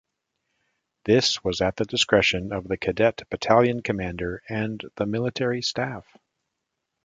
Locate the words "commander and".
3.83-4.81